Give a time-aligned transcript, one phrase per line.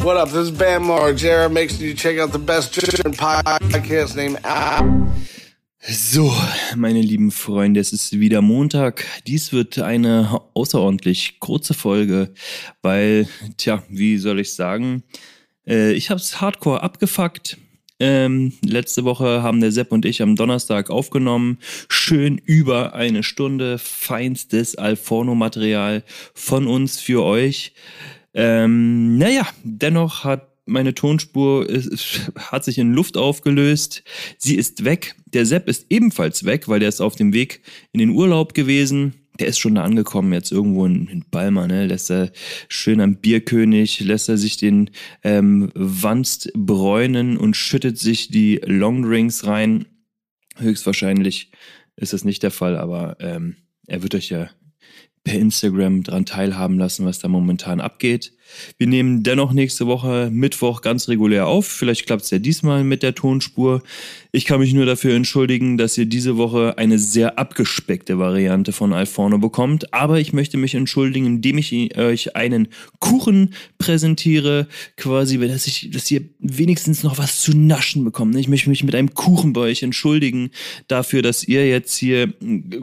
[0.00, 0.28] What up?
[0.28, 1.50] This is Bam Margera.
[1.50, 4.38] Make sure you check out the best podcast named
[5.80, 6.32] So,
[6.76, 9.04] meine lieben Freunde, es ist wieder Montag.
[9.26, 12.32] Dies wird eine außerordentlich kurze Folge,
[12.80, 15.02] weil, tja, wie soll ich sagen,
[15.66, 17.58] äh, ich habe es hardcore abgefuckt.
[18.00, 21.58] Ähm, letzte Woche haben der Sepp und ich am Donnerstag aufgenommen.
[21.88, 26.04] Schön über eine Stunde feinstes Alforno-Material
[26.34, 27.72] von uns für euch.
[28.38, 34.04] Ähm, naja, dennoch hat meine Tonspur ist, hat sich in Luft aufgelöst.
[34.38, 35.16] Sie ist weg.
[35.26, 39.14] Der Sepp ist ebenfalls weg, weil der ist auf dem Weg in den Urlaub gewesen.
[39.40, 41.86] Der ist schon da angekommen, jetzt irgendwo in, in Balma, ne?
[41.86, 42.30] Lässt er
[42.68, 44.90] schön am Bierkönig, lässt er sich den
[45.24, 49.86] ähm, Wanst bräunen und schüttet sich die Longdrinks rein.
[50.56, 51.50] Höchstwahrscheinlich
[51.96, 53.56] ist das nicht der Fall, aber ähm,
[53.88, 54.48] er wird euch ja
[55.24, 58.32] per Instagram dran teilhaben lassen, was da momentan abgeht.
[58.76, 61.66] Wir nehmen dennoch nächste Woche Mittwoch ganz regulär auf.
[61.66, 63.82] Vielleicht klappt es ja diesmal mit der Tonspur.
[64.30, 68.92] Ich kann mich nur dafür entschuldigen, dass ihr diese Woche eine sehr abgespeckte Variante von
[68.92, 69.92] Alforno bekommt.
[69.94, 76.10] Aber ich möchte mich entschuldigen, indem ich euch einen Kuchen präsentiere, quasi, dass, ich, dass
[76.10, 78.36] ihr wenigstens noch was zu naschen bekommt.
[78.36, 80.50] Ich möchte mich mit einem Kuchen bei euch entschuldigen
[80.88, 82.32] dafür, dass ihr jetzt hier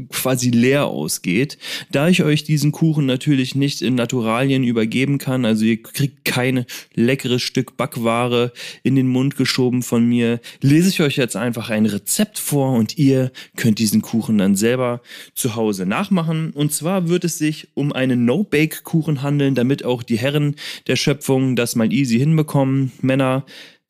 [0.09, 1.57] quasi leer ausgeht.
[1.91, 6.65] Da ich euch diesen Kuchen natürlich nicht in Naturalien übergeben kann, also ihr kriegt kein
[6.95, 8.51] leckeres Stück Backware
[8.83, 12.97] in den Mund geschoben von mir, lese ich euch jetzt einfach ein Rezept vor und
[12.97, 15.01] ihr könnt diesen Kuchen dann selber
[15.35, 16.51] zu Hause nachmachen.
[16.51, 20.55] Und zwar wird es sich um einen No-Bake-Kuchen handeln, damit auch die Herren
[20.87, 22.91] der Schöpfung das mal easy hinbekommen.
[23.01, 23.45] Männer,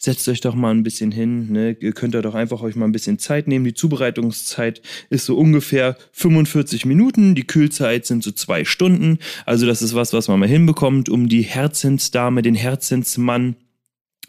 [0.05, 1.51] setzt euch doch mal ein bisschen hin.
[1.51, 1.75] Ne?
[1.79, 3.65] Ihr könnt da doch einfach euch mal ein bisschen Zeit nehmen.
[3.65, 7.35] Die Zubereitungszeit ist so ungefähr 45 Minuten.
[7.35, 9.19] Die Kühlzeit sind so zwei Stunden.
[9.45, 13.55] Also das ist was, was man mal hinbekommt, um die Herzensdame, den Herzensmann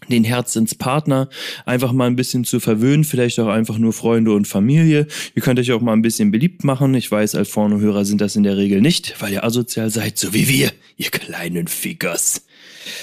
[0.08, 1.30] den Herzenspartner
[1.64, 5.06] einfach mal ein bisschen zu verwöhnen, vielleicht auch einfach nur Freunde und Familie.
[5.34, 6.94] Ihr könnt euch auch mal ein bisschen beliebt machen.
[6.94, 10.48] Ich weiß, Alforno-Hörer sind das in der Regel nicht, weil ihr asozial seid, so wie
[10.48, 12.44] wir, ihr kleinen Fickers.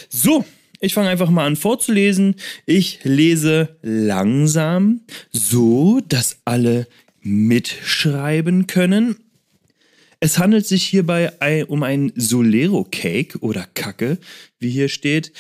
[0.08, 0.46] So,
[0.84, 2.36] ich fange einfach mal an vorzulesen.
[2.66, 5.02] Ich lese langsam,
[5.32, 6.88] so dass alle
[7.22, 9.16] mitschreiben können.
[10.20, 14.18] Es handelt sich hierbei um ein Solero Cake oder Kacke,
[14.60, 15.32] wie hier steht.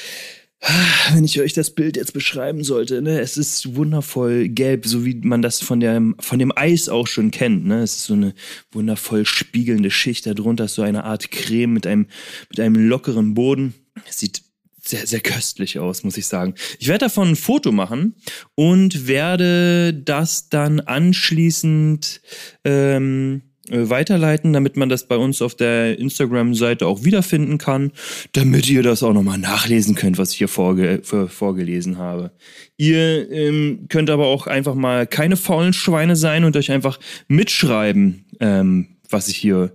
[1.13, 5.15] Wenn ich euch das Bild jetzt beschreiben sollte, ne, es ist wundervoll gelb, so wie
[5.15, 7.65] man das von, der, von dem Eis auch schon kennt.
[7.65, 7.83] Ne?
[7.83, 8.33] Es ist so eine
[8.71, 12.07] wundervoll spiegelnde Schicht, darunter so eine Art Creme mit einem,
[12.49, 13.73] mit einem lockeren Boden.
[14.07, 14.42] Es sieht
[14.85, 16.55] sehr, sehr köstlich aus, muss ich sagen.
[16.79, 18.15] Ich werde davon ein Foto machen
[18.55, 22.21] und werde das dann anschließend
[22.65, 27.93] ähm, äh, weiterleiten, damit man das bei uns auf der Instagram-Seite auch wiederfinden kann,
[28.33, 32.31] damit ihr das auch nochmal nachlesen könnt, was ich hier vorge vorgelesen habe.
[32.75, 36.99] Ihr ähm, könnt aber auch einfach mal keine faulen Schweine sein und euch einfach
[37.29, 39.71] mitschreiben, ähm, was ich hier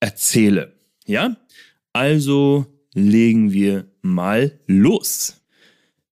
[0.00, 0.72] erzähle.
[1.04, 1.36] Ja?
[1.92, 5.42] Also legen wir mal los.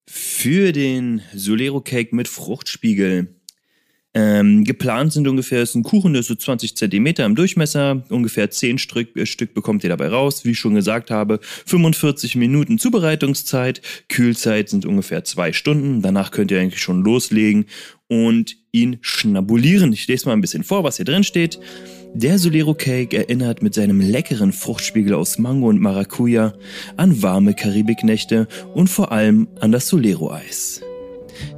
[0.07, 3.37] Für den Solero Cake mit Fruchtspiegel.
[4.15, 8.51] Ähm, geplant sind ungefähr, ist ein Kuchen, der ist so 20 Zentimeter im Durchmesser, ungefähr
[8.51, 10.47] 10 Stück, äh, Stück bekommt ihr dabei raus.
[10.47, 16.01] Wie ich schon gesagt habe, 45 Minuten Zubereitungszeit, Kühlzeit sind ungefähr zwei Stunden.
[16.01, 17.67] Danach könnt ihr eigentlich schon loslegen
[18.09, 19.93] und ihn schnabulieren.
[19.93, 21.59] Ich lese mal ein bisschen vor, was hier drin steht.
[22.15, 26.55] Der Solero Cake erinnert mit seinem leckeren Fruchtspiegel aus Mango und Maracuja
[26.97, 30.81] an warme Karibiknächte und vor allem an das Solero Eis.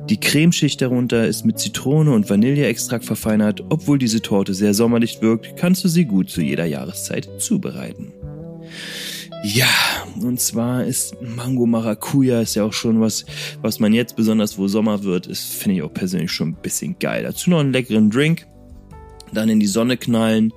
[0.09, 3.63] Die Cremeschicht darunter ist mit Zitrone und Vanilleextrakt verfeinert.
[3.69, 8.13] Obwohl diese Torte sehr sommerlich wirkt, kannst du sie gut zu jeder Jahreszeit zubereiten.
[9.45, 9.69] Ja,
[10.25, 13.25] und zwar ist Mango Maracuja ist ja auch schon was,
[13.63, 16.99] was man jetzt besonders, wo Sommer wird, ist, finde ich auch persönlich schon ein bisschen
[16.99, 17.23] geil.
[17.23, 18.47] Dazu noch einen leckeren Drink
[19.33, 20.53] dann in die Sonne knallen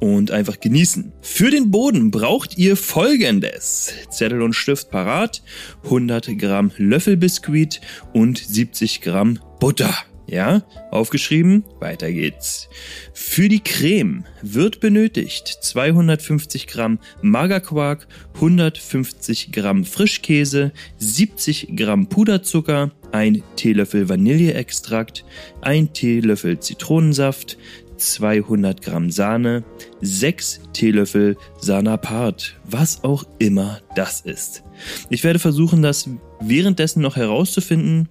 [0.00, 1.12] und einfach genießen.
[1.20, 3.92] Für den Boden braucht ihr folgendes.
[4.10, 5.42] Zettel und Stift parat,
[5.84, 7.80] 100 Gramm Löffelbiskuit
[8.12, 9.94] und 70 Gramm Butter.
[10.26, 12.68] Ja, aufgeschrieben, weiter geht's.
[13.12, 18.06] Für die Creme wird benötigt 250 Gramm Magerquark,
[18.36, 25.26] 150 Gramm Frischkäse, 70 Gramm Puderzucker, ein Teelöffel Vanilleextrakt,
[25.60, 27.58] ein Teelöffel Zitronensaft,
[27.98, 29.62] 200 Gramm Sahne,
[30.00, 34.64] 6 Teelöffel Sanapart, was auch immer das ist.
[35.10, 36.08] Ich werde versuchen, das
[36.40, 38.08] währenddessen noch herauszufinden,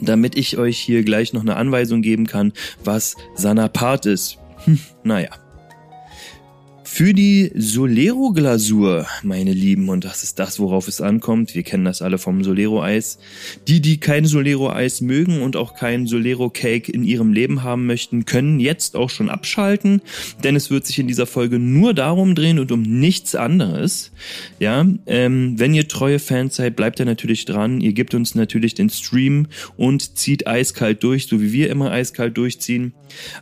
[0.00, 2.52] damit ich euch hier gleich noch eine Anweisung geben kann,
[2.84, 4.38] was Sanapart ist.
[4.64, 5.30] Hm, naja.
[6.92, 11.54] Für die Solero-Glasur, meine Lieben, und das ist das, worauf es ankommt.
[11.54, 13.18] Wir kennen das alle vom Solero-Eis.
[13.68, 18.58] Die, die kein Solero-Eis mögen und auch kein Solero-Cake in ihrem Leben haben möchten, können
[18.58, 20.02] jetzt auch schon abschalten,
[20.42, 24.10] denn es wird sich in dieser Folge nur darum drehen und um nichts anderes.
[24.58, 27.80] Ja, ähm, wenn ihr treue Fans seid, bleibt ihr natürlich dran.
[27.80, 29.46] Ihr gebt uns natürlich den Stream
[29.76, 32.94] und zieht eiskalt durch, so wie wir immer eiskalt durchziehen.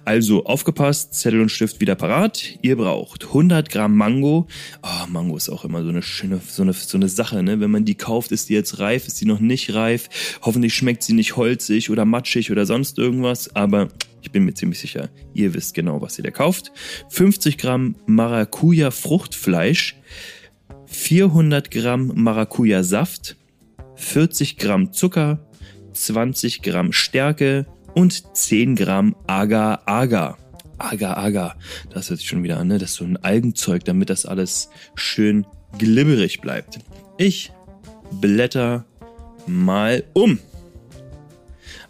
[0.05, 2.59] Also aufgepasst, Zettel und Stift wieder parat.
[2.63, 4.49] Ihr braucht 100 Gramm Mango.
[4.83, 7.61] Oh, Mango ist auch immer so eine schöne, so eine, so eine Sache, ne?
[7.61, 10.09] Wenn man die kauft, ist die jetzt reif, ist die noch nicht reif.
[10.43, 13.89] Hoffentlich schmeckt sie nicht holzig oder matschig oder sonst irgendwas, aber
[14.23, 16.73] ich bin mir ziemlich sicher, ihr wisst genau, was ihr da kauft.
[17.11, 19.97] 50 Gramm Maracuja Fruchtfleisch,
[20.87, 23.37] 400 Gramm Maracuja Saft,
[23.95, 25.39] 40 Gramm Zucker,
[25.93, 30.39] 20 Gramm Stärke und 10 Gramm Agar-Agar.
[30.79, 31.57] Agar-Agar,
[31.91, 32.79] das hört sich schon wieder an, ne?
[32.79, 35.47] Das ist so ein Algenzeug, damit das alles schön
[35.79, 36.79] glibberig bleibt.
[37.17, 37.53] Ich
[38.21, 38.85] blätter
[39.47, 40.39] mal um.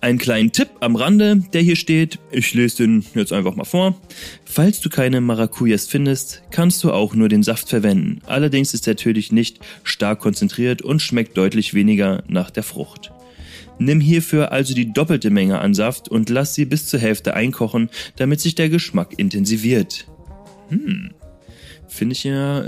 [0.00, 2.20] Einen kleinen Tipp am Rande, der hier steht.
[2.30, 4.00] Ich lese den jetzt einfach mal vor.
[4.44, 8.20] Falls du keine Maracujas findest, kannst du auch nur den Saft verwenden.
[8.26, 13.10] Allerdings ist er natürlich nicht stark konzentriert und schmeckt deutlich weniger nach der Frucht.
[13.78, 17.90] Nimm hierfür also die doppelte Menge an Saft und lass sie bis zur Hälfte einkochen,
[18.16, 20.06] damit sich der Geschmack intensiviert.
[20.68, 21.10] Hm,
[21.86, 22.62] finde ich ja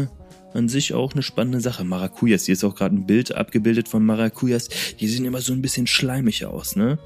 [0.00, 0.06] äh,
[0.54, 1.84] an sich auch eine spannende Sache.
[1.84, 4.68] Maracujas, hier ist auch gerade ein Bild abgebildet von Maracujas.
[5.00, 6.98] Die sehen immer so ein bisschen schleimig aus, ne?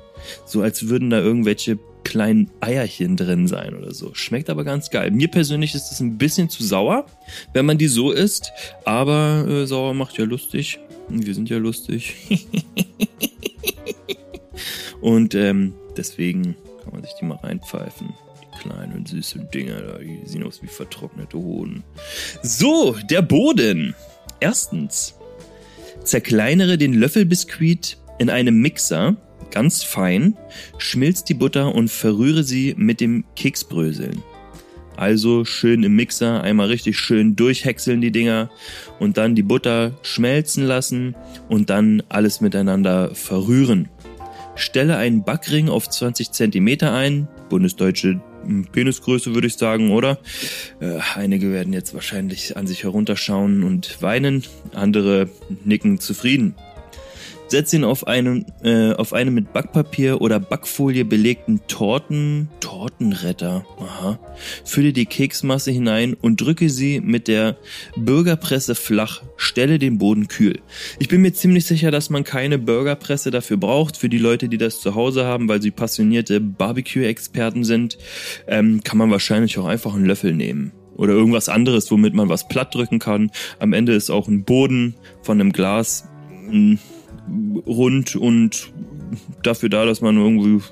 [0.45, 4.15] So als würden da irgendwelche kleinen Eierchen drin sein oder so.
[4.15, 5.11] Schmeckt aber ganz geil.
[5.11, 7.07] Mir persönlich ist es ein bisschen zu sauer,
[7.53, 8.53] wenn man die so isst,
[8.85, 10.79] aber äh, sauer macht ja lustig.
[11.09, 12.15] Wir sind ja lustig.
[15.01, 18.15] Und ähm, deswegen kann man sich die mal reinpfeifen.
[18.43, 21.85] Die kleinen süßen Dinger da, die sehen aus wie vertrocknete Hoden.
[22.43, 23.95] So, der Boden.
[24.41, 25.15] Erstens,
[26.03, 29.17] zerkleinere den Löffelbiskuit in einem Mixer
[29.51, 30.37] ganz fein,
[30.79, 34.23] schmilz die Butter und verrühre sie mit dem Keksbröseln.
[34.97, 38.51] Also schön im Mixer einmal richtig schön durchhäckseln die Dinger
[38.99, 41.15] und dann die Butter schmelzen lassen
[41.49, 43.91] und dann alles miteinander verrühren.
[44.57, 50.19] Stelle einen Backring auf 20 Zentimeter ein, bundesdeutsche hm, Penisgröße würde ich sagen, oder?
[50.81, 55.29] Äh, einige werden jetzt wahrscheinlich an sich herunterschauen und weinen, andere
[55.65, 56.55] nicken zufrieden.
[57.49, 63.65] Setz ihn auf einen, äh, auf einen mit Backpapier oder Backfolie belegten Torten, Tortenretter.
[63.79, 64.19] Aha.
[64.65, 67.57] Fülle die Keksmasse hinein und drücke sie mit der
[67.97, 69.23] Bürgerpresse flach.
[69.37, 70.59] Stelle den Boden kühl.
[70.99, 73.97] Ich bin mir ziemlich sicher, dass man keine Burgerpresse dafür braucht.
[73.97, 77.97] Für die Leute, die das zu Hause haben, weil sie passionierte Barbecue-Experten sind,
[78.49, 82.49] ähm, kann man wahrscheinlich auch einfach einen Löffel nehmen oder irgendwas anderes, womit man was
[82.49, 83.31] platt drücken kann.
[83.59, 86.09] Am Ende ist auch ein Boden von einem Glas
[86.49, 86.79] hm,
[87.67, 88.73] rund und
[89.43, 90.63] dafür da, dass man irgendwie,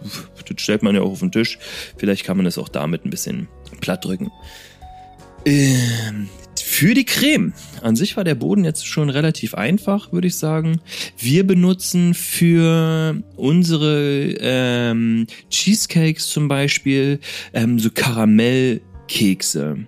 [0.48, 1.58] das stellt man ja auch auf den Tisch.
[1.96, 3.48] Vielleicht kann man das auch damit ein bisschen
[3.80, 4.30] platt drücken.
[5.44, 6.28] Ähm,
[6.74, 7.52] für die Creme.
[7.82, 10.80] An sich war der Boden jetzt schon relativ einfach, würde ich sagen.
[11.18, 17.20] Wir benutzen für unsere ähm, Cheesecakes zum Beispiel
[17.52, 19.86] ähm, so Karamellkekse.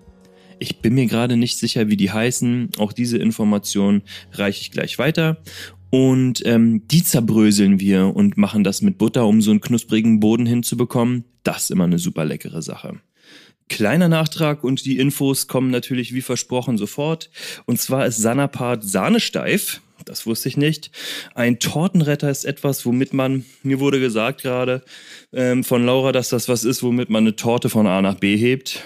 [0.59, 2.71] Ich bin mir gerade nicht sicher, wie die heißen.
[2.79, 4.03] Auch diese Information
[4.33, 5.39] reiche ich gleich weiter.
[5.97, 10.45] Und ähm, die zerbröseln wir und machen das mit Butter, um so einen knusprigen Boden
[10.45, 11.25] hinzubekommen.
[11.43, 13.00] Das ist immer eine super leckere Sache.
[13.71, 17.31] Kleiner Nachtrag und die Infos kommen natürlich wie versprochen sofort.
[17.65, 20.91] Und zwar ist Sanapart sahnesteif das wusste ich nicht.
[21.35, 24.83] Ein Tortenretter ist etwas, womit man, mir wurde gesagt gerade
[25.33, 28.37] ähm, von Laura, dass das was ist, womit man eine Torte von A nach B
[28.37, 28.83] hebt.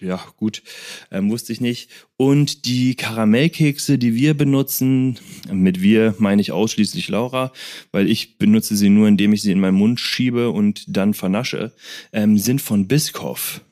[0.00, 0.62] Ja, gut,
[1.10, 1.90] ähm, wusste ich nicht.
[2.16, 5.18] Und die Karamellkekse, die wir benutzen,
[5.50, 7.52] mit wir meine ich ausschließlich Laura,
[7.90, 11.72] weil ich benutze sie nur, indem ich sie in meinen Mund schiebe und dann vernasche,
[12.12, 13.62] ähm, sind von Biscoff.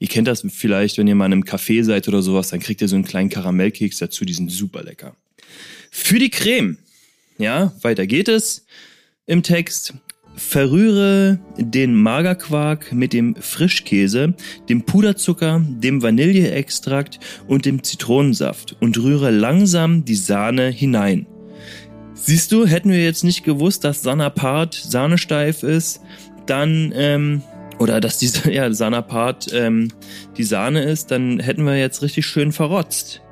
[0.00, 2.80] Ihr kennt das vielleicht, wenn ihr mal in einem Café seid oder sowas, dann kriegt
[2.80, 5.16] ihr so einen kleinen Karamellkeks dazu, die sind super lecker.
[5.96, 6.76] Für die Creme,
[7.38, 8.66] ja, weiter geht es
[9.26, 9.94] im Text.
[10.34, 14.34] Verrühre den Magerquark mit dem Frischkäse,
[14.68, 21.26] dem Puderzucker, dem Vanilleextrakt und dem Zitronensaft und rühre langsam die Sahne hinein.
[22.14, 26.00] Siehst du, hätten wir jetzt nicht gewusst, dass Sanapart sahnesteif ist,
[26.46, 27.40] dann ähm,
[27.78, 29.92] oder dass diese ja Sanapart ähm,
[30.36, 33.23] die Sahne ist, dann hätten wir jetzt richtig schön verrotzt.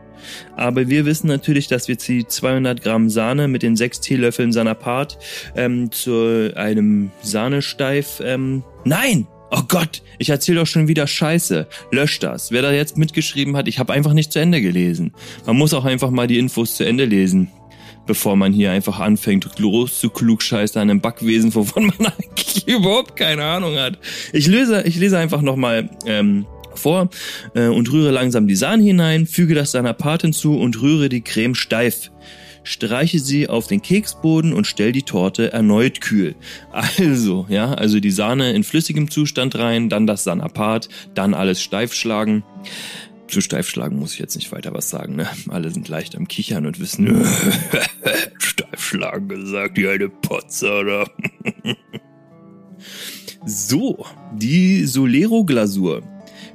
[0.57, 5.19] Aber wir wissen natürlich, dass wir die 200 Gramm Sahne mit den 6 Teelöffeln Sanapart
[5.57, 11.67] ähm, zu einem Sahnesteif, ähm, nein, Oh Gott, ich erzähle doch schon wieder Scheiße.
[11.91, 12.53] Lösch das.
[12.53, 15.13] Wer da jetzt mitgeschrieben hat, ich habe einfach nicht zu Ende gelesen.
[15.45, 17.51] Man muss auch einfach mal die Infos zu Ende lesen,
[18.07, 23.15] bevor man hier einfach anfängt, los zu klugscheißen an einem Backwesen, wovon man eigentlich überhaupt
[23.15, 23.99] keine Ahnung hat.
[24.33, 26.47] Ich lese, ich lese einfach nochmal ähm,
[26.79, 27.11] vor
[27.55, 31.55] äh, und rühre langsam die Sahne hinein, füge das Sanapat hinzu und rühre die Creme
[31.55, 32.11] steif
[32.65, 36.35] streiche sie auf den Keksboden und stell die Torte erneut kühl.
[36.71, 41.93] Also, ja, also die Sahne in flüssigem Zustand rein, dann das Sanapat, dann alles steif
[41.93, 42.45] schlagen.
[43.29, 45.27] Zu steif schlagen muss ich jetzt nicht weiter was sagen, ne?
[45.49, 47.07] Alle sind leicht am Kichern und wissen,
[48.39, 50.85] steif schlagen gesagt, die alte Potze,
[53.47, 56.03] so, die Solero-Glasur.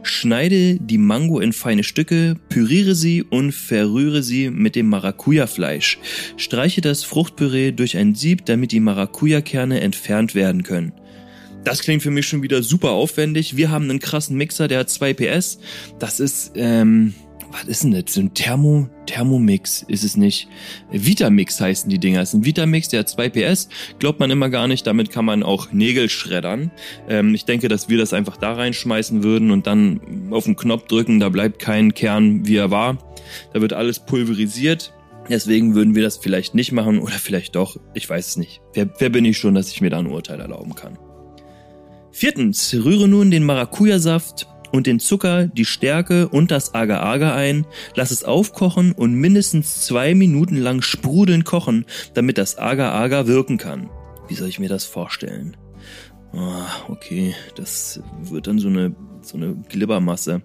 [0.08, 6.00] Schneide die Mango in feine Stücke, püriere sie und verrühre sie mit dem Maracuja-Fleisch.
[6.38, 10.94] Streiche das Fruchtpüree durch ein Sieb, damit die Maracuja-Kerne entfernt werden können.
[11.64, 13.58] Das klingt für mich schon wieder super aufwendig.
[13.58, 15.60] Wir haben einen krassen Mixer, der hat 2 PS.
[16.00, 17.14] Das ist, ähm,
[17.52, 18.14] was ist denn das?
[18.14, 20.48] So ein Thermo, Thermomix ist es nicht.
[20.92, 22.22] Vitamix heißen die Dinger.
[22.22, 23.70] Es ist ein Vitamix, der hat 2 PS.
[24.00, 24.86] Glaubt man immer gar nicht.
[24.86, 26.72] Damit kann man auch Nägel schreddern.
[27.08, 30.88] Ähm, ich denke, dass wir das einfach da reinschmeißen würden und dann auf den Knopf
[30.88, 31.20] drücken.
[31.20, 32.98] Da bleibt kein Kern, wie er war.
[33.54, 34.94] Da wird alles pulverisiert.
[35.30, 37.78] Deswegen würden wir das vielleicht nicht machen oder vielleicht doch.
[37.94, 38.62] Ich weiß es nicht.
[38.74, 40.98] Wer, wer bin ich schon, dass ich mir da ein Urteil erlauben kann?
[42.12, 48.12] Viertens, rühre nun den Maracuja-Saft und den Zucker, die Stärke und das Agar-Agar ein, lass
[48.12, 53.90] es aufkochen und mindestens zwei Minuten lang sprudeln kochen, damit das Agar-Agar wirken kann.
[54.28, 55.56] Wie soll ich mir das vorstellen?
[56.34, 60.42] Ah, okay, das wird dann so eine, so eine Glibbermasse.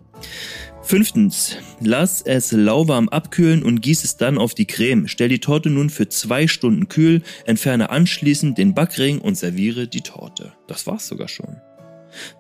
[0.83, 5.09] Fünftens, lass es lauwarm abkühlen und gieß es dann auf die Creme.
[5.09, 10.01] Stell die Torte nun für zwei Stunden kühl, entferne anschließend den Backring und serviere die
[10.01, 10.53] Torte.
[10.67, 11.57] Das war's sogar schon.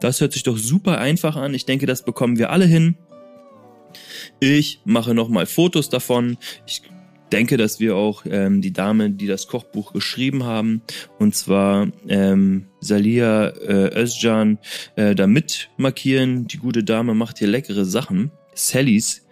[0.00, 1.54] Das hört sich doch super einfach an.
[1.54, 2.96] Ich denke, das bekommen wir alle hin.
[4.40, 6.38] Ich mache nochmal Fotos davon.
[6.66, 6.82] Ich
[7.32, 10.82] denke, dass wir auch ähm, die Dame, die das Kochbuch geschrieben haben,
[11.18, 14.58] und zwar ähm, Salia äh, Özcan,
[14.96, 16.46] äh, da mit markieren.
[16.46, 18.30] Die gute Dame macht hier leckere Sachen.
[18.54, 19.26] Sallys,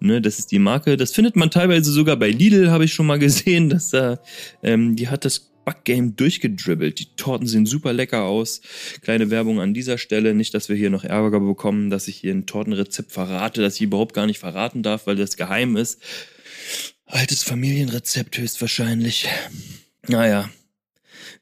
[0.00, 0.96] ne, das ist die Marke.
[0.96, 3.70] Das findet man teilweise sogar bei Lidl, habe ich schon mal gesehen.
[3.70, 4.18] Dass da,
[4.62, 7.00] ähm, die hat das Backgame durchgedribbelt.
[7.00, 8.60] Die Torten sehen super lecker aus.
[9.02, 10.32] Kleine Werbung an dieser Stelle.
[10.32, 13.82] Nicht, dass wir hier noch Ärger bekommen, dass ich hier ein Tortenrezept verrate, das ich
[13.82, 16.00] überhaupt gar nicht verraten darf, weil das geheim ist.
[17.04, 19.28] Altes Familienrezept höchstwahrscheinlich.
[20.06, 20.48] Naja.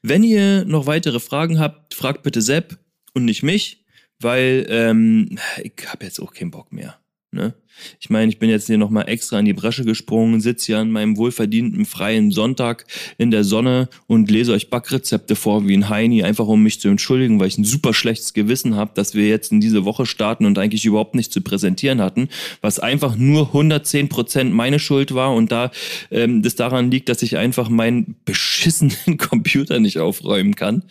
[0.01, 2.79] Wenn ihr noch weitere Fragen habt, fragt bitte Sepp
[3.13, 3.85] und nicht mich,
[4.19, 6.99] weil ähm, ich habe jetzt auch keinen Bock mehr.
[7.35, 7.53] Ne?
[7.99, 10.91] Ich meine, ich bin jetzt hier nochmal extra in die Bresche gesprungen, sitze hier an
[10.91, 12.85] meinem wohlverdienten freien Sonntag
[13.17, 16.87] in der Sonne und lese euch Backrezepte vor wie ein Heini, einfach um mich zu
[16.87, 20.45] entschuldigen, weil ich ein super schlechtes Gewissen habe, dass wir jetzt in diese Woche starten
[20.45, 22.29] und eigentlich überhaupt nichts zu präsentieren hatten,
[22.61, 25.71] was einfach nur 110 Prozent meine Schuld war und da
[26.11, 30.83] ähm, das daran liegt, dass ich einfach meinen beschissenen Computer nicht aufräumen kann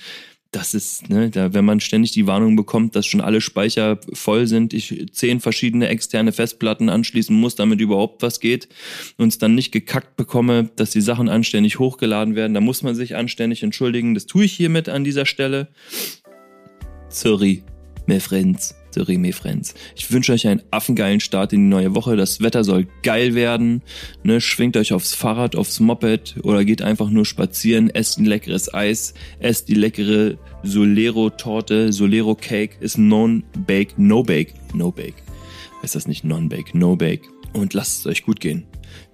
[0.54, 4.46] das ist, ne, da, wenn man ständig die Warnung bekommt, dass schon alle Speicher voll
[4.46, 8.68] sind, ich zehn verschiedene externe Festplatten anschließen muss, damit überhaupt was geht,
[9.16, 12.94] und es dann nicht gekackt bekomme, dass die Sachen anständig hochgeladen werden, da muss man
[12.94, 14.14] sich anständig entschuldigen.
[14.14, 15.68] Das tue ich hiermit an dieser Stelle.
[17.08, 17.64] Sorry,
[18.06, 18.74] mes friends.
[18.94, 19.74] Sorry, mes friends.
[19.96, 22.14] Ich wünsche euch einen affengeilen Start in die neue Woche.
[22.14, 23.82] Das Wetter soll geil werden.
[24.22, 28.72] Ne, schwingt euch aufs Fahrrad, aufs Moped oder geht einfach nur spazieren, esst ein leckeres
[28.72, 31.92] Eis, esst die leckere Solero-Torte.
[31.92, 35.24] Solero-Cake ist non-bake, no-bake, no-bake.
[35.82, 37.28] Heißt das nicht non-bake, no-bake.
[37.52, 38.64] Und lasst es euch gut gehen.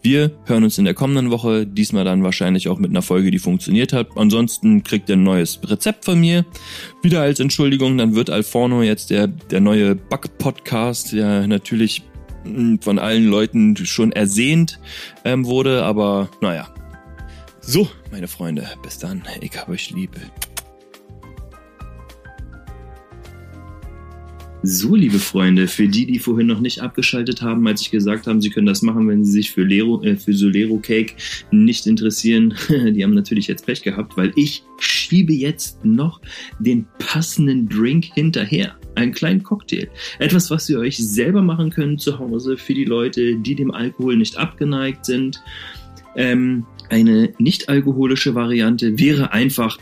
[0.03, 3.39] Wir hören uns in der kommenden Woche, diesmal dann wahrscheinlich auch mit einer Folge, die
[3.39, 4.09] funktioniert hat.
[4.17, 6.47] Ansonsten kriegt ihr ein neues Rezept von mir.
[7.03, 12.03] Wieder als Entschuldigung, dann wird Alforno jetzt der, der neue Back-Podcast, der natürlich
[12.45, 14.81] hm, von allen Leuten schon ersehnt
[15.25, 16.69] ähm, wurde, aber naja.
[17.61, 19.23] So, meine Freunde, bis dann.
[19.41, 20.11] Ich hab euch lieb.
[24.63, 28.43] So, liebe Freunde, für die, die vorhin noch nicht abgeschaltet haben, als ich gesagt habe,
[28.43, 31.15] sie können das machen, wenn sie sich für, Lero, äh, für Solero Cake
[31.51, 36.21] nicht interessieren, die haben natürlich jetzt Pech gehabt, weil ich schiebe jetzt noch
[36.59, 38.77] den passenden Drink hinterher.
[38.97, 39.89] Einen kleinen Cocktail.
[40.19, 44.17] Etwas, was ihr euch selber machen könnt zu Hause für die Leute, die dem Alkohol
[44.17, 45.43] nicht abgeneigt sind.
[46.17, 49.79] Ähm, eine nicht alkoholische Variante wäre einfach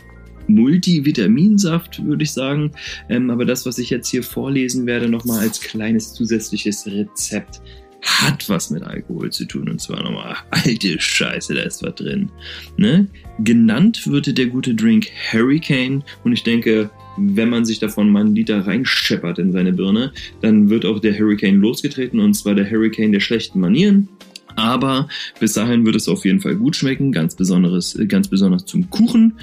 [0.49, 2.71] Multivitaminsaft, würde ich sagen.
[3.07, 7.61] Ähm, aber das, was ich jetzt hier vorlesen werde, nochmal als kleines zusätzliches Rezept,
[8.01, 9.69] hat was mit Alkohol zu tun.
[9.69, 12.29] Und zwar nochmal, alte Scheiße, da ist was drin.
[12.77, 13.07] Ne?
[13.39, 16.03] Genannt wird der gute Drink Hurricane.
[16.23, 20.69] Und ich denke, wenn man sich davon mal einen Liter reinscheppert in seine Birne, dann
[20.69, 24.07] wird auch der Hurricane losgetreten und zwar der Hurricane der schlechten Manieren.
[24.55, 25.07] Aber
[25.39, 29.37] bis dahin wird es auf jeden Fall gut schmecken, ganz, besonderes, ganz besonders zum Kuchen.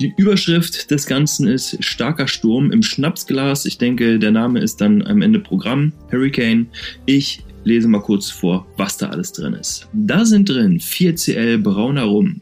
[0.00, 3.66] Die Überschrift des Ganzen ist Starker Sturm im Schnapsglas.
[3.66, 5.92] Ich denke, der Name ist dann am Ende Programm.
[6.10, 6.68] Hurricane.
[7.04, 9.90] Ich lese mal kurz vor, was da alles drin ist.
[9.92, 12.40] Da sind drin 4cl brauner Rum.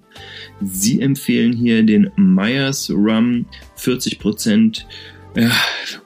[0.62, 3.44] Sie empfehlen hier den Myers Rum
[3.76, 4.82] 40%.
[5.34, 5.50] Ja,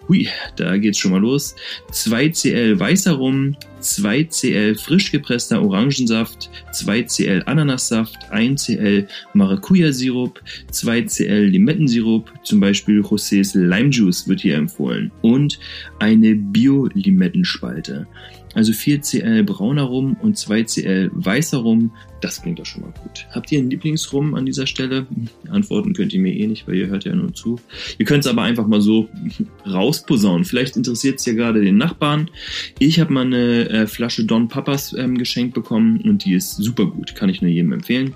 [0.08, 1.54] hui, da geht's schon mal los.
[1.92, 13.00] 2cl weißer Rum, 2cl frisch gepresster Orangensaft, 2cl Ananassaft, 1cl Maracuja-Sirup, 2cl Limettensirup, zum Beispiel
[13.00, 15.58] Josés Lime Juice wird hier empfohlen und
[15.98, 18.06] eine Bio-Limettenspalte.
[18.54, 21.92] Also 4cl brauner Rum und 2cl weißer Rum.
[22.20, 23.26] Das klingt doch schon mal gut.
[23.30, 25.06] Habt ihr einen Lieblingsrum an dieser Stelle?
[25.48, 27.58] Antworten könnt ihr mir eh nicht, weil ihr hört ja nur zu.
[27.98, 29.08] Ihr könnt es aber einfach mal so
[29.66, 30.44] rausposaunen.
[30.44, 32.30] Vielleicht interessiert es ja gerade den Nachbarn.
[32.78, 36.86] Ich habe mal eine äh, Flasche Don Papas ähm, geschenkt bekommen und die ist super
[36.86, 37.14] gut.
[37.14, 38.14] Kann ich nur jedem empfehlen.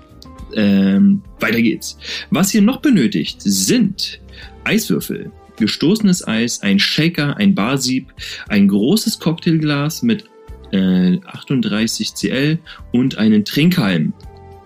[0.53, 1.97] Ähm, weiter geht's.
[2.29, 4.21] Was ihr noch benötigt, sind
[4.63, 8.13] Eiswürfel, gestoßenes Eis, ein Shaker, ein Barsieb,
[8.47, 10.25] ein großes Cocktailglas mit
[10.71, 12.59] äh, 38 Cl
[12.91, 14.13] und einen Trinkhalm.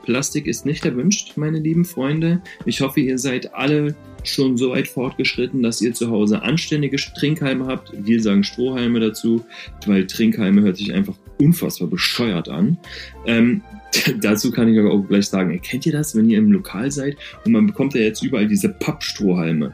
[0.03, 2.41] Plastik ist nicht erwünscht, meine lieben Freunde.
[2.65, 7.67] Ich hoffe, ihr seid alle schon so weit fortgeschritten, dass ihr zu Hause anständige Trinkhalme
[7.67, 7.91] habt.
[7.95, 9.45] Wir sagen Strohhalme dazu,
[9.85, 12.77] weil Trinkhalme hört sich einfach unfassbar bescheuert an.
[13.25, 13.61] Ähm,
[14.21, 17.17] dazu kann ich aber auch gleich sagen, erkennt ihr das, wenn ihr im Lokal seid
[17.45, 19.73] und man bekommt ja jetzt überall diese Pappstrohhalme?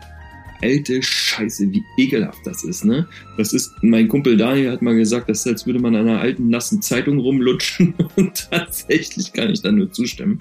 [0.61, 3.07] Alte Scheiße, wie ekelhaft das ist, ne?
[3.37, 6.19] Das ist, mein Kumpel Daniel hat mal gesagt, das ist, als würde man an einer
[6.19, 10.39] alten, nassen Zeitung rumlutschen und tatsächlich kann ich da nur zustimmen.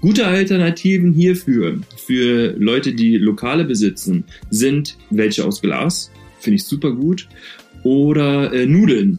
[0.00, 6.10] Gute Alternativen hierfür, für Leute, die Lokale besitzen, sind welche aus Glas,
[6.40, 7.28] finde ich super gut,
[7.82, 9.18] oder äh, Nudeln.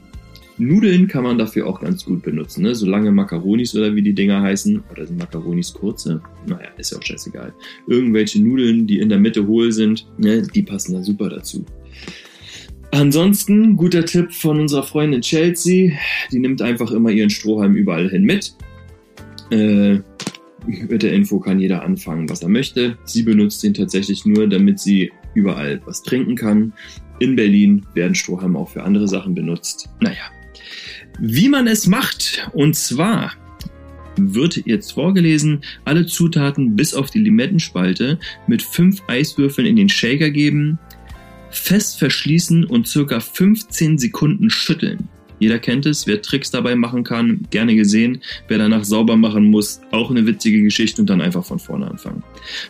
[0.60, 2.76] Nudeln kann man dafür auch ganz gut benutzen, ne?
[2.76, 6.22] Solange Makaronis oder wie die Dinger heißen, oder sind Makaronis kurze?
[6.48, 7.54] Naja, ist ja auch scheißegal.
[7.88, 10.42] Irgendwelche Nudeln, die in der Mitte hohl sind, ne?
[10.42, 11.66] die passen da super dazu.
[12.92, 15.94] Ansonsten, guter Tipp von unserer Freundin Chelsea,
[16.32, 18.54] die nimmt einfach immer ihren Strohhalm überall hin mit.
[19.52, 20.00] Äh,
[20.66, 22.98] mit der Info kann jeder anfangen, was er möchte.
[23.06, 26.74] Sie benutzt ihn tatsächlich nur, damit sie überall was trinken kann.
[27.20, 29.90] In Berlin werden Strohhalme auch für andere Sachen benutzt.
[30.02, 30.32] Naja,
[31.20, 32.50] wie man es macht.
[32.54, 33.34] Und zwar
[34.16, 40.30] wird jetzt vorgelesen, alle Zutaten bis auf die Limettenspalte mit fünf Eiswürfeln in den Shaker
[40.30, 40.80] geben,
[41.52, 45.10] fest verschließen und circa 15 Sekunden schütteln.
[45.40, 48.22] Jeder kennt es, wer Tricks dabei machen kann, gerne gesehen.
[48.48, 52.24] Wer danach sauber machen muss, auch eine witzige Geschichte und dann einfach von vorne anfangen.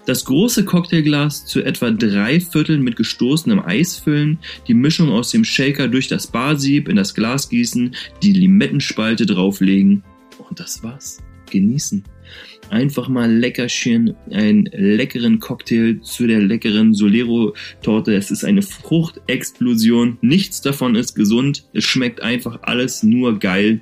[0.05, 5.43] Das große Cocktailglas zu etwa drei Vierteln mit gestoßenem Eis füllen, die Mischung aus dem
[5.43, 10.03] Shaker durch das Barsieb in das Glas gießen, die Limettenspalte drauflegen
[10.49, 11.19] und das war's.
[11.49, 12.03] Genießen
[12.69, 18.15] einfach mal Leckerchen, einen leckeren Cocktail zu der leckeren Solero-Torte.
[18.15, 20.17] Es ist eine Fruchtexplosion.
[20.21, 21.65] Nichts davon ist gesund.
[21.73, 23.81] Es schmeckt einfach alles nur geil.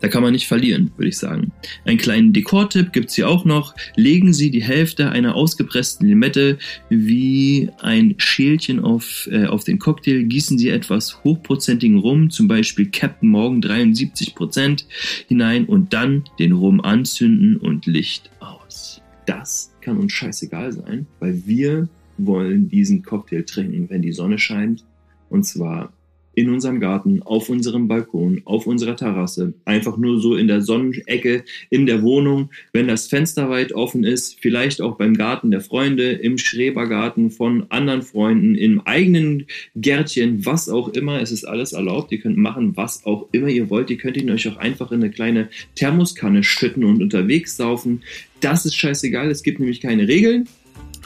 [0.00, 1.52] Da kann man nicht verlieren, würde ich sagen.
[1.84, 3.74] Einen kleinen Dekortipp gibt es hier auch noch.
[3.96, 6.58] Legen Sie die Hälfte einer ausgepressten Limette
[6.88, 10.24] wie ein Schälchen auf, äh, auf den Cocktail.
[10.24, 14.84] Gießen Sie etwas hochprozentigen Rum, zum Beispiel Captain Morgan 73%
[15.28, 19.00] hinein und dann den Rum anzünden und Licht aus.
[19.26, 24.84] Das kann uns scheißegal sein, weil wir wollen diesen Cocktail trinken, wenn die Sonne scheint.
[25.30, 25.92] Und zwar
[26.34, 31.44] in unserem Garten, auf unserem Balkon, auf unserer Terrasse, einfach nur so in der Sonnenecke,
[31.70, 36.12] in der Wohnung, wenn das Fenster weit offen ist, vielleicht auch beim Garten der Freunde,
[36.12, 42.12] im Schrebergarten von anderen Freunden, im eigenen Gärtchen, was auch immer, es ist alles erlaubt.
[42.12, 43.90] Ihr könnt machen, was auch immer ihr wollt.
[43.90, 48.02] Ihr könnt ihn euch auch einfach in eine kleine Thermoskanne schütten und unterwegs saufen.
[48.40, 50.48] Das ist scheißegal, es gibt nämlich keine Regeln.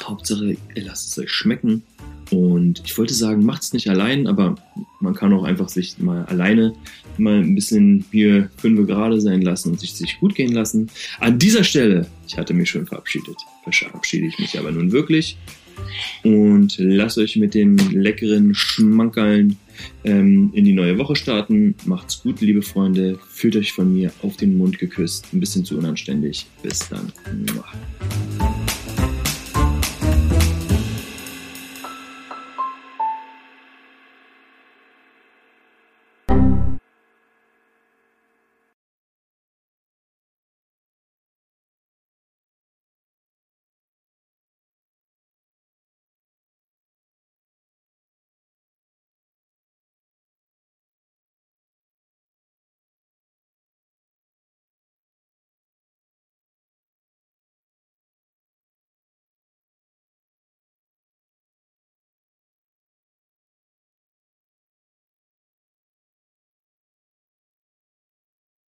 [0.03, 1.83] Hauptsache, ihr lasst es euch schmecken
[2.31, 4.57] und ich wollte sagen, macht es nicht allein, aber
[5.01, 6.75] man kann auch einfach sich mal alleine
[7.17, 10.89] mal ein bisschen hier fünf gerade sein lassen und sich, sich gut gehen lassen.
[11.21, 13.37] An dieser Stelle, ich hatte mich schon verabschiedet,
[13.71, 15.37] verabschiede ich mich aber nun wirklich
[16.23, 19.57] und lasst euch mit den leckeren Schmankerln
[20.05, 21.75] ähm, in die neue Woche starten.
[21.85, 23.19] Macht's gut, liebe Freunde.
[23.29, 25.27] Fühlt euch von mir auf den Mund geküsst.
[25.33, 26.47] Ein bisschen zu unanständig.
[26.63, 27.13] Bis dann.
[27.47, 28.58] Muah.